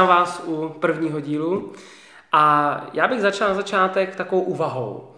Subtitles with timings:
[0.00, 1.72] Vítám vás u prvního dílu
[2.32, 5.14] a já bych začal na začátek takovou úvahou.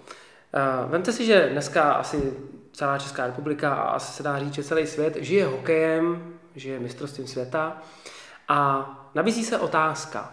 [0.55, 2.33] Eh, vemte si, že dneska asi
[2.73, 7.27] celá Česká republika a asi se dá říct, že celý svět žije hokejem, žije mistrovstvím
[7.27, 7.77] světa
[8.49, 10.33] a nabízí se otázka.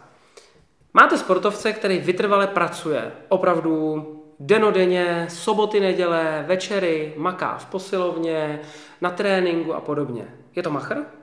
[0.93, 4.05] Máte sportovce, který vytrvale pracuje, opravdu
[4.39, 8.59] denodenně, soboty, neděle, večery, maká v posilovně,
[9.01, 10.27] na tréninku a podobně.
[10.55, 11.18] Je to machr?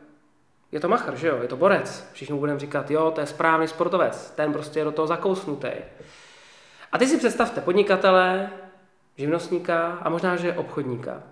[0.72, 1.38] Je to machr, že jo?
[1.42, 2.08] Je to borec.
[2.12, 4.30] Všichni mu budeme říkat, jo, to je správný sportovec.
[4.30, 5.70] Ten prostě je do toho zakousnutý.
[6.92, 8.50] A ty si představte podnikatele,
[9.16, 11.22] živnostníka a možná, že obchodníka,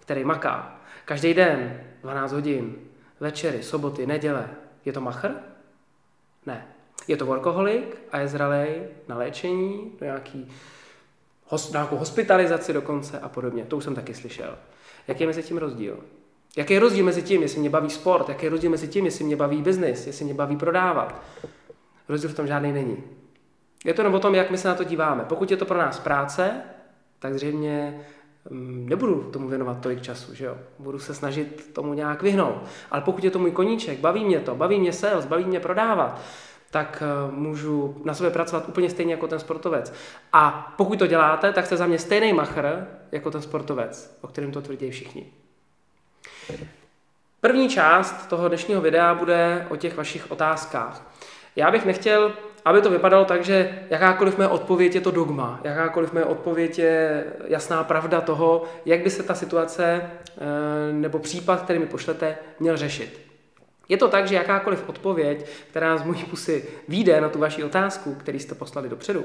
[0.00, 2.74] který maká každý den 12 hodin,
[3.20, 4.48] večery, soboty, neděle.
[4.84, 5.34] Je to machr?
[6.46, 6.66] Ne.
[7.08, 10.48] Je to workoholik a je zralej na léčení, do nějaký,
[11.52, 13.64] na nějakou hospitalizaci dokonce a podobně.
[13.64, 14.58] To už jsem taky slyšel.
[15.08, 16.04] Jaký je mezi tím rozdíl?
[16.56, 19.24] Jaký je rozdíl mezi tím, jestli mě baví sport, jaký je rozdíl mezi tím, jestli
[19.24, 21.22] mě baví biznis, jestli mě baví prodávat?
[22.08, 22.96] Rozdíl v tom žádný není.
[23.84, 25.24] Je to jenom o tom, jak my se na to díváme.
[25.24, 26.62] Pokud je to pro nás práce,
[27.18, 28.00] tak zřejmě
[28.50, 30.56] mm, nebudu tomu věnovat tolik času, že jo?
[30.78, 32.62] Budu se snažit tomu nějak vyhnout.
[32.90, 36.20] Ale pokud je to můj koníček, baví mě to, baví mě sales, baví mě prodávat,
[36.70, 39.92] tak eh, můžu na sobě pracovat úplně stejně jako ten sportovec.
[40.32, 44.52] A pokud to děláte, tak jste za mě stejný machr jako ten sportovec, o kterém
[44.52, 45.41] to tvrdí všichni.
[47.40, 51.12] První část toho dnešního videa bude o těch vašich otázkách.
[51.56, 52.32] Já bych nechtěl,
[52.64, 57.24] aby to vypadalo tak, že jakákoliv mé odpověď je to dogma, jakákoliv mé odpověď je
[57.46, 62.76] jasná pravda toho, jak by se ta situace eh, nebo případ, který mi pošlete, měl
[62.76, 63.20] řešit.
[63.88, 68.14] Je to tak, že jakákoliv odpověď, která z mojí pusy vyjde na tu vaši otázku,
[68.14, 69.24] který jste poslali dopředu,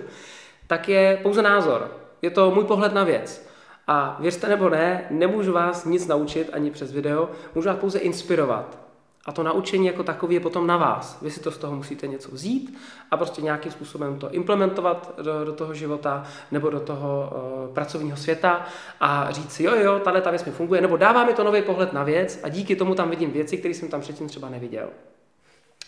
[0.68, 1.92] tak je pouze názor.
[2.22, 3.48] Je to můj pohled na věc.
[3.88, 8.78] A věřte nebo ne, nemůžu vás nic naučit ani přes video, můžu vás pouze inspirovat.
[9.26, 11.18] A to naučení jako takové je potom na vás.
[11.22, 12.78] Vy si to z toho musíte něco vzít
[13.12, 17.34] a prostě nějakým způsobem to implementovat do, do toho života nebo do toho
[17.68, 18.66] uh, pracovního světa
[19.00, 21.62] a říct si, jo, jo, tahle ta věc mi funguje, nebo dává mi to nový
[21.62, 24.88] pohled na věc a díky tomu tam vidím věci, které jsem tam předtím třeba neviděl.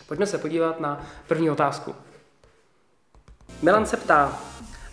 [0.08, 1.94] Pojďme se podívat na první otázku.
[3.62, 4.38] Milan se ptá,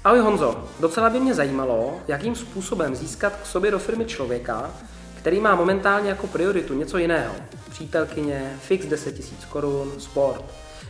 [0.03, 4.71] Ahoj Honzo, docela by mě zajímalo, jakým způsobem získat k sobě do firmy člověka,
[5.17, 7.35] který má momentálně jako prioritu něco jiného.
[7.69, 10.45] Přítelkyně, fix 10 000 korun, sport.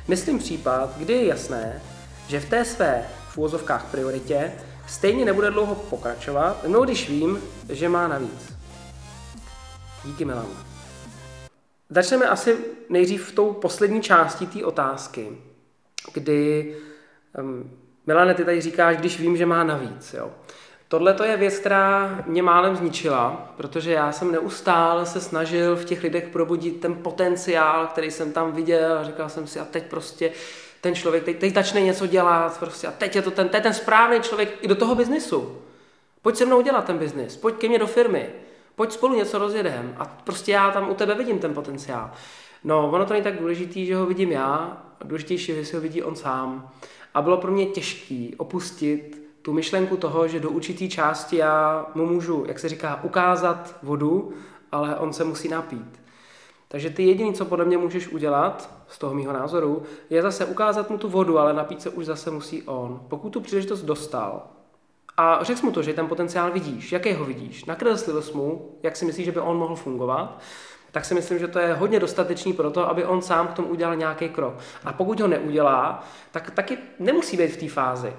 [0.07, 1.81] Myslím případ, kdy je jasné,
[2.27, 4.53] že v té své v úvozovkách prioritě
[4.87, 8.53] stejně nebude dlouho pokračovat, no když vím, že má navíc.
[10.05, 10.47] Díky Milan.
[11.89, 12.57] Začneme asi
[12.89, 15.37] nejdřív v tou poslední částí té otázky,
[16.13, 16.75] kdy
[17.39, 17.71] um,
[18.07, 20.13] Milane, ty tady říkáš, když vím, že má navíc.
[20.13, 20.31] Jo.
[20.87, 25.85] Tohle to je věc, která mě málem zničila, protože já jsem neustále se snažil v
[25.85, 30.31] těch lidech probudit ten potenciál, který jsem tam viděl říkal jsem si, a teď prostě
[30.81, 33.73] ten člověk, teď, teď začne něco dělat, prostě a teď je to ten, teď ten
[33.73, 35.57] správný člověk i do toho biznisu.
[36.21, 38.29] Pojď se mnou dělat ten biznis, pojď ke mně do firmy,
[38.75, 42.11] pojď spolu něco rozjedem a prostě já tam u tebe vidím ten potenciál.
[42.63, 46.03] No, ono to není tak důležitý, že ho vidím já, důležitější, že si ho vidí
[46.03, 46.69] on sám.
[47.17, 52.05] A bylo pro mě těžké opustit tu myšlenku toho, že do určité části já mu
[52.05, 54.33] můžu, jak se říká, ukázat vodu,
[54.71, 56.01] ale on se musí napít.
[56.67, 60.89] Takže ty jediné, co podle mě můžeš udělat, z toho mýho názoru, je zase ukázat
[60.89, 63.01] mu tu vodu, ale napít se už zase musí on.
[63.07, 64.43] Pokud tu příležitost dostal
[65.17, 68.95] a řekl mu to, že ten potenciál vidíš, jaký ho vidíš, nakreslil jsi mu, jak
[68.95, 70.39] si myslíš, že by on mohl fungovat,
[70.91, 73.67] tak si myslím, že to je hodně dostatečný pro to, aby on sám k tomu
[73.67, 74.53] udělal nějaký krok.
[74.85, 78.13] A pokud ho neudělá, tak taky nemusí být v té fázi.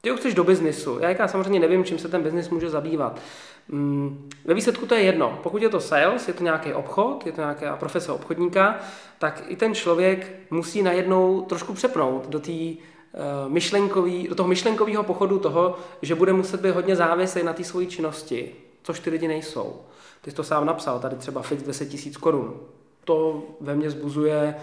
[0.00, 0.98] Ty ho chceš do biznisu.
[1.00, 3.20] Já já samozřejmě nevím, čím se ten biznis může zabývat.
[3.68, 5.38] Mm, ve výsledku to je jedno.
[5.42, 8.78] Pokud je to sales, je to nějaký obchod, je to nějaká profese obchodníka,
[9.18, 15.02] tak i ten člověk musí najednou trošku přepnout do té uh, myšlenkový, do toho myšlenkového
[15.02, 19.28] pochodu toho, že bude muset být hodně závislý na té svojí činnosti, což ty lidi
[19.28, 19.80] nejsou.
[20.24, 22.60] Ty jsi to sám napsal, tady třeba fix 10 tisíc korun.
[23.04, 24.54] To ve mně zbuzuje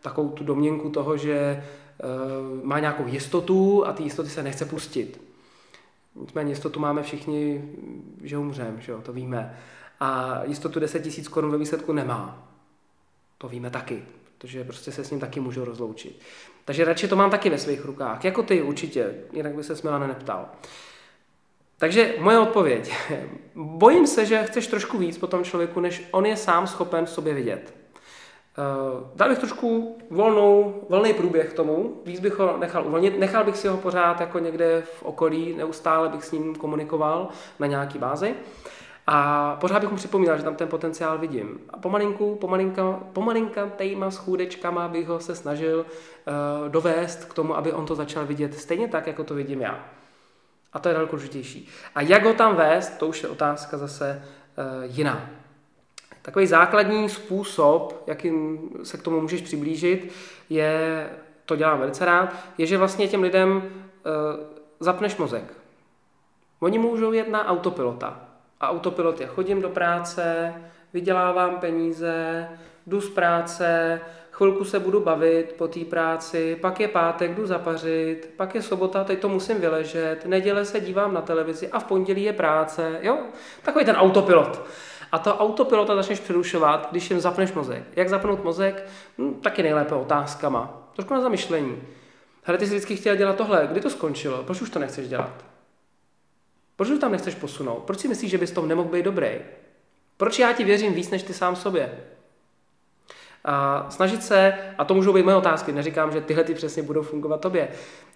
[0.00, 1.64] takovou tu domněnku toho, že
[2.02, 5.20] uh, má nějakou jistotu a ty jistoty se nechce pustit.
[6.14, 7.64] Nicméně jistotu máme všichni,
[8.22, 9.58] že umřem, že jo, to víme.
[10.00, 12.48] A jistotu 10 tisíc korun ve výsledku nemá.
[13.38, 14.02] To víme taky,
[14.38, 16.20] protože prostě se s ním taky můžu rozloučit.
[16.64, 20.06] Takže radši to mám taky ve svých rukách, jako ty určitě, jinak by se Milana
[20.06, 20.48] neptal.
[21.80, 22.94] Takže moje odpověď.
[23.54, 27.10] Bojím se, že chceš trošku víc po tom člověku, než on je sám schopen v
[27.10, 27.74] sobě vidět.
[28.58, 33.44] Uh, dal bych trošku volnou, volný průběh k tomu, víc bych ho nechal uvolnit, nechal
[33.44, 37.28] bych si ho pořád jako někde v okolí, neustále bych s ním komunikoval
[37.58, 38.34] na nějaký bázi.
[39.06, 41.60] A pořád bych mu připomínal, že tam ten potenciál vidím.
[41.70, 47.56] A pomalinku, pomalinka, pomalinka tejma s chůdečkama bych ho se snažil uh, dovést k tomu,
[47.56, 49.99] aby on to začal vidět stejně tak, jako to vidím já.
[50.72, 51.68] A to je daleko důležitější.
[51.94, 54.64] A jak ho tam vést, to už je otázka zase uh,
[54.96, 55.30] jiná.
[56.22, 60.12] Takový základní způsob, jakým se k tomu můžeš přiblížit,
[60.50, 61.10] je,
[61.44, 63.62] to dělám velice rád, je, že vlastně těm lidem uh,
[64.80, 65.44] zapneš mozek.
[66.60, 68.20] Oni můžou jet na autopilota.
[68.60, 70.54] A autopilot je chodím do práce,
[70.92, 72.48] vydělávám peníze,
[72.86, 74.00] jdu z práce,
[74.40, 79.04] chvilku se budu bavit po té práci, pak je pátek, jdu zapařit, pak je sobota,
[79.04, 83.18] teď to musím vyležet, neděle se dívám na televizi a v pondělí je práce, jo?
[83.62, 84.66] Takový ten autopilot.
[85.12, 87.82] A to autopilota začneš přerušovat, když jim zapneš mozek.
[87.96, 88.88] Jak zapnout mozek?
[89.18, 90.90] Hm, taky nejlépe otázkama.
[90.92, 91.82] Trošku na zamyšlení.
[92.42, 94.42] Hele, ty jsi vždycky chtěl dělat tohle, kdy to skončilo?
[94.42, 95.44] Proč už to nechceš dělat?
[96.76, 97.78] Proč to tam nechceš posunout?
[97.78, 99.30] Proč si myslíš, že bys to nemohl být dobrý?
[100.16, 101.98] Proč já ti věřím víc než ty sám sobě?
[103.44, 107.02] A snažit se, a to můžou být moje otázky, neříkám, že tyhle ty přesně budou
[107.02, 107.68] fungovat tobě,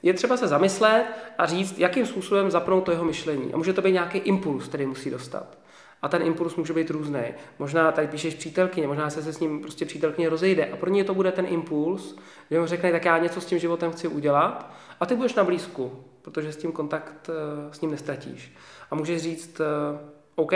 [0.03, 1.06] je třeba se zamyslet
[1.38, 3.55] a říct, jakým způsobem zapnout to jeho myšlení.
[3.55, 5.59] A může to být nějaký impuls, který musí dostat.
[6.03, 7.23] A ten impuls může být různý.
[7.59, 11.05] Možná tady píšeš přítelkyně, možná se, se s ním prostě přítelkyně rozejde a pro ně
[11.05, 12.17] to bude ten impuls,
[12.50, 15.44] že mu řekne, tak já něco s tím životem chci udělat a ty budeš na
[15.44, 18.53] blízku, protože s tím kontakt eh, s ním nestratíš.
[18.91, 19.99] A můžeš říct, eh,
[20.35, 20.53] OK,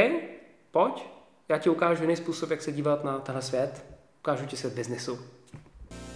[0.70, 1.06] pojď,
[1.48, 3.84] já ti ukážu jiný způsob, jak se dívat na tenhle svět,
[4.18, 5.18] ukážu ti svět biznesu.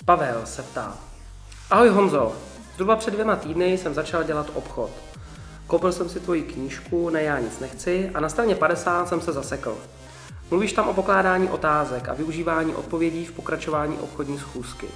[0.05, 0.99] Pavel se ptá,
[1.71, 2.33] ahoj Honzo,
[2.75, 4.91] zhruba před dvěma týdny jsem začal dělat obchod.
[5.67, 9.33] Koupil jsem si tvoji knížku Ne já nic nechci a na straně 50 jsem se
[9.33, 9.79] zasekl.
[10.51, 14.87] Mluvíš tam o pokládání otázek a využívání odpovědí v pokračování obchodní schůzky.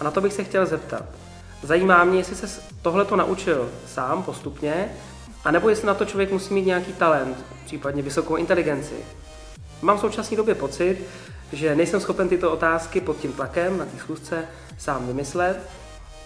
[0.00, 1.04] A na to bych se chtěl zeptat.
[1.62, 4.92] Zajímá mě, jestli se tohleto naučil sám postupně,
[5.44, 8.94] anebo jestli na to člověk musí mít nějaký talent, případně vysokou inteligenci.
[9.82, 11.06] Mám v současné době pocit,
[11.52, 14.48] že nejsem schopen tyto otázky pod tím tlakem na té schůzce
[14.78, 15.70] sám vymyslet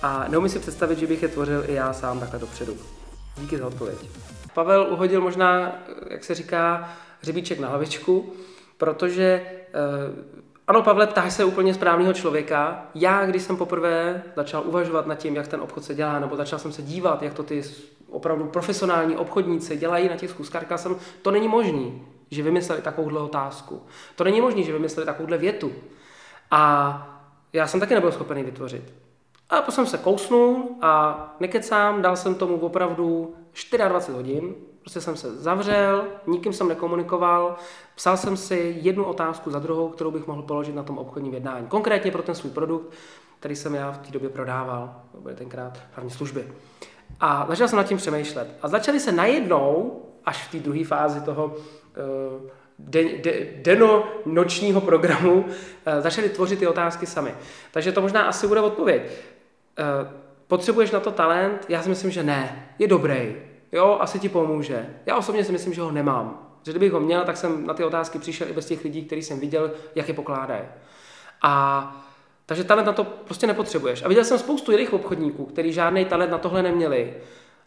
[0.02, 2.76] a neumím si představit, že bych je tvořil i já sám takhle dopředu.
[3.38, 3.98] Díky za odpověď.
[4.54, 5.78] Pavel uhodil možná,
[6.10, 8.32] jak se říká, hřebíček na hlavičku,
[8.78, 12.86] protože eh, ano, Pavle, ptáš se úplně správného člověka.
[12.94, 16.58] Já, když jsem poprvé začal uvažovat nad tím, jak ten obchod se dělá, nebo začal
[16.58, 17.62] jsem se dívat, jak to ty
[18.10, 23.82] opravdu profesionální obchodníci dělají na těch schůzkách, jsem, to není možný, že vymysleli takovouhle otázku.
[24.16, 25.72] To není možné, že vymysleli takovouhle větu.
[26.50, 27.20] A
[27.52, 28.94] já jsem taky nebyl schopen vytvořit.
[29.50, 33.34] A potom jsem se kousnul a nekecám, dal jsem tomu opravdu
[33.88, 37.56] 24 hodin, prostě jsem se zavřel, nikým jsem nekomunikoval,
[37.94, 41.66] psal jsem si jednu otázku za druhou, kterou bych mohl položit na tom obchodním jednání.
[41.66, 42.92] Konkrétně pro ten svůj produkt,
[43.38, 46.52] který jsem já v té době prodával, to byly tenkrát hlavní služby.
[47.20, 48.56] A začal jsem nad tím přemýšlet.
[48.62, 51.54] A začaly se najednou, až v té druhé fázi toho
[52.78, 55.44] de, de, deno-nočního programu,
[55.86, 57.34] eh, začaly tvořit ty otázky sami.
[57.70, 59.02] Takže to možná asi bude odpověď.
[59.78, 59.84] Eh,
[60.46, 61.66] potřebuješ na to talent?
[61.68, 62.68] Já si myslím, že ne.
[62.78, 63.36] Je dobrý.
[63.72, 64.86] Jo, asi ti pomůže.
[65.06, 66.56] Já osobně si myslím, že ho nemám.
[66.62, 69.22] Že kdybych ho měl, tak jsem na ty otázky přišel i bez těch lidí, který
[69.22, 70.62] jsem viděl, jak je pokládají.
[71.42, 72.06] A
[72.46, 74.02] takže talent na to prostě nepotřebuješ.
[74.02, 77.14] A viděl jsem spoustu jiných obchodníků, kteří žádný talent na tohle neměli.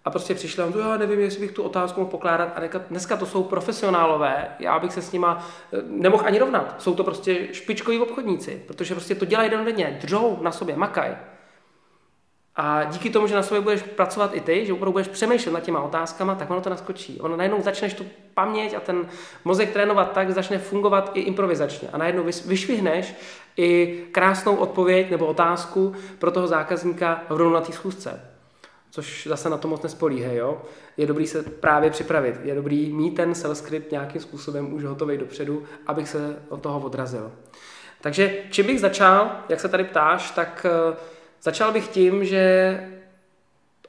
[0.05, 2.53] A prostě přišli a já nevím, jestli bych tu otázku mohl pokládat.
[2.55, 6.75] A dneska to jsou profesionálové, já bych se s nima eh, nemohl ani rovnat.
[6.81, 11.15] Jsou to prostě špičkoví obchodníci, protože prostě to dělají denně, držou na sobě, makaj.
[12.55, 15.59] A díky tomu, že na sobě budeš pracovat i ty, že opravdu budeš přemýšlet nad
[15.59, 17.21] těma otázkama, tak ono to naskočí.
[17.21, 19.07] Ono najednou začneš tu paměť a ten
[19.45, 21.89] mozek trénovat tak, začne fungovat i improvizačně.
[21.93, 23.15] A najednou vyšvihneš
[23.57, 28.32] i krásnou odpověď nebo otázku pro toho zákazníka rovnou na té schůzce.
[28.93, 30.61] Což zase na to moc nespolíhej, jo.
[30.97, 32.39] Je dobrý se právě připravit.
[32.43, 36.79] Je dobrý mít ten sales script nějakým způsobem už hotový dopředu, abych se od toho
[36.79, 37.31] odrazil.
[38.01, 40.97] Takže čím bych začal, jak se tady ptáš, tak uh,
[41.43, 42.77] Začal bych tím, že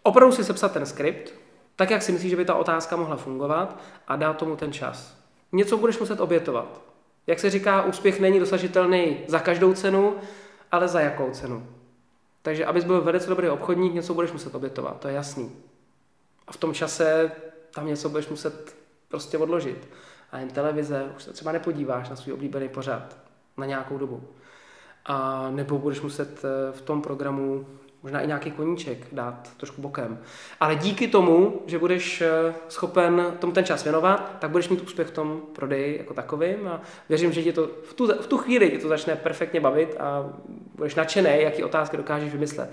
[0.03, 1.35] opravdu si sepsat ten skript,
[1.77, 5.19] tak, jak si myslíš, že by ta otázka mohla fungovat a dát tomu ten čas.
[5.53, 6.81] Něco budeš muset obětovat.
[7.27, 10.17] Jak se říká, úspěch není dosažitelný za každou cenu,
[10.73, 11.67] ale za jakou cenu.
[12.45, 15.53] Takže abys byl velice dobrý obchodník, něco budeš muset obětovat, to je jasný.
[16.47, 17.33] A v tom čase
[17.75, 18.77] tam něco budeš muset
[19.09, 19.89] prostě odložit.
[20.33, 23.17] A jen televize, už se třeba nepodíváš na svůj oblíbený pořad
[23.57, 24.23] na nějakou dobu
[25.07, 27.67] a nebo budeš muset eh, v tom programu
[28.03, 30.19] možná i nějaký koníček dát trošku bokem.
[30.61, 35.09] Ale díky tomu, že budeš eh, schopen tomu ten čas věnovat, tak budeš mít úspěch
[35.09, 38.71] v tom prodeji jako takovým a věřím, že tě to v tu, v tu chvíli
[38.71, 40.33] tě to začne perfektně bavit a
[40.75, 42.71] budeš nadšený, jaký otázky dokážeš vymyslet.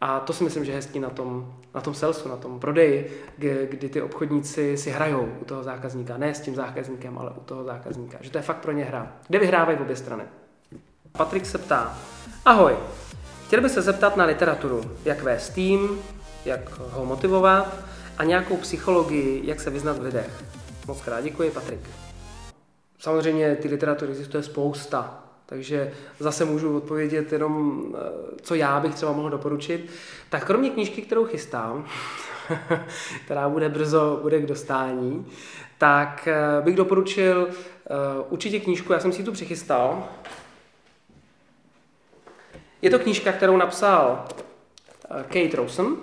[0.00, 3.22] A to si myslím, že je hezký na tom, na tom salesu, na tom prodeji,
[3.68, 7.64] kdy ty obchodníci si hrajou u toho zákazníka, ne s tím zákazníkem, ale u toho
[7.64, 8.18] zákazníka.
[8.20, 10.22] Že to je fakt pro ně hra, kde vyhrávají obě strany.
[11.12, 11.98] Patrik se ptá,
[12.44, 12.76] ahoj,
[13.46, 15.98] chtěl bych se zeptat na literaturu, jak vést tým,
[16.44, 17.76] jak ho motivovat
[18.18, 20.44] a nějakou psychologii, jak se vyznat v lidech.
[20.86, 21.80] Moc krát děkuji, Patrik.
[22.98, 27.98] Samozřejmě ty literatury existuje spousta, takže zase můžu odpovědět jenom, eh,
[28.42, 29.90] co já bych třeba mohl doporučit.
[30.30, 31.86] Tak kromě knížky, kterou chystám,
[33.24, 35.26] která bude brzo, bude k dostání,
[35.78, 37.94] tak eh, bych doporučil eh,
[38.28, 40.08] určitě knížku, já jsem si tu přichystal.
[42.82, 44.24] Je to knížka, kterou napsal
[45.08, 45.96] Kate Rawson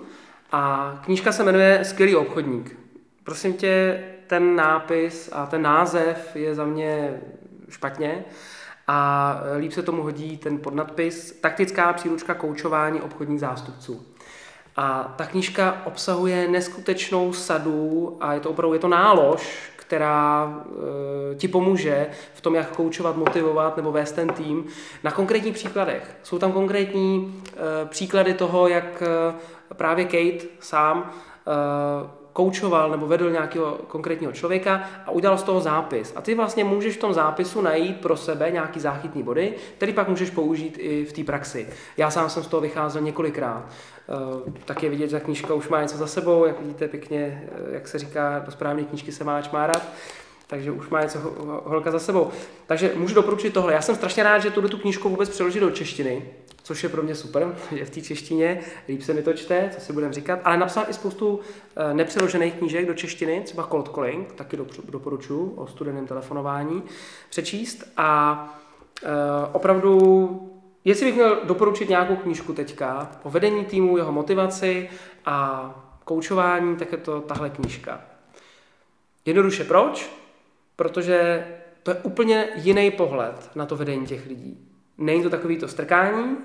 [0.51, 2.79] a knížka se jmenuje Skvělý obchodník.
[3.23, 7.21] Prosím tě, ten nápis a ten název je za mě
[7.69, 8.25] špatně
[8.87, 14.05] a líp se tomu hodí ten podnadpis Taktická příručka koučování obchodních zástupců.
[14.75, 20.53] A ta knížka obsahuje neskutečnou sadu a je to opravdu je to nálož, která
[21.31, 24.65] e, ti pomůže v tom, jak koučovat, motivovat nebo vést ten tým
[25.03, 26.17] na konkrétních příkladech.
[26.23, 29.33] Jsou tam konkrétní e, příklady toho, jak e,
[29.73, 36.13] právě Kate sám e, koučoval nebo vedl nějakého konkrétního člověka a udělal z toho zápis.
[36.15, 40.07] A ty vlastně můžeš v tom zápisu najít pro sebe nějaký záchytný body, který pak
[40.07, 41.67] můžeš použít i v té praxi.
[41.97, 43.65] Já sám jsem z toho vycházel několikrát.
[43.69, 47.73] Eh, tak je vidět, že knížka už má něco za sebou, jak vidíte pěkně, eh,
[47.73, 49.81] jak se říká, do správné knížky se má čmárat
[50.47, 51.19] takže už má něco
[51.65, 52.29] holka za sebou.
[52.67, 53.73] Takže můžu doporučit tohle.
[53.73, 56.25] Já jsem strašně rád, že tuto tu knížku vůbec přeložil do češtiny,
[56.65, 59.81] což je pro mě super, že v té češtině líp se mi to čte, co
[59.81, 61.39] si budeme říkat, ale napsal i spoustu
[61.75, 64.57] eh, nepřeložených knížek do češtiny, třeba Cold Calling, taky
[64.89, 66.83] doporučuji o studenném telefonování
[67.29, 68.59] přečíst a
[69.03, 69.07] eh,
[69.53, 70.51] opravdu
[70.87, 74.89] Jestli bych měl doporučit nějakou knížku teďka o vedení týmu, jeho motivaci
[75.25, 75.69] a
[76.03, 78.01] koučování, tak je to tahle knížka.
[79.25, 80.11] Jednoduše proč?
[80.75, 81.47] Protože
[81.83, 84.57] to je úplně jiný pohled na to vedení těch lidí.
[84.97, 86.37] Není to takový to strkání,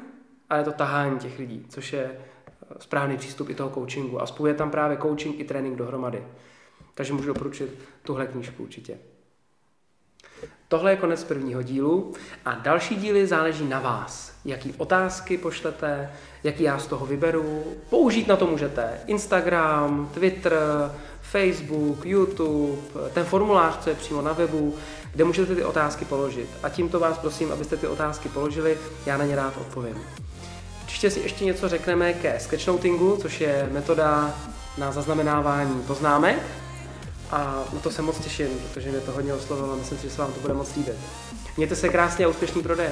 [0.51, 4.23] ale je to tahání těch lidí, což je eh, správný přístup i toho coachingu.
[4.23, 6.25] A spojuje tam právě coaching i trénink dohromady.
[6.95, 8.99] Takže můžu doporučit tuhle knížku určitě.
[10.69, 12.15] Tohle je konec prvního dílu
[12.45, 14.33] a další díly záleží na vás.
[14.45, 16.11] Jaký otázky pošlete,
[16.45, 17.65] jaký já z toho vyberu.
[17.91, 20.55] Použít na to můžete Instagram, Twitter,
[21.21, 22.83] Facebook, YouTube,
[23.15, 24.75] ten formulář, co je přímo na webu,
[25.13, 26.49] kde můžete ty otázky položit.
[26.63, 29.97] A tímto vás prosím, abyste ty otázky položili, já na ně rád odpovím.
[30.91, 34.35] Určitě si ještě něco řekneme ke sketchnotingu, což je metoda
[34.79, 36.39] na zaznamenávání poznámek.
[37.31, 40.11] A na to se moc těším, protože mě to hodně oslovilo a myslím si, že
[40.15, 40.95] se vám to bude moc líbit.
[41.57, 42.89] Mějte se krásně a úspěšný prodej.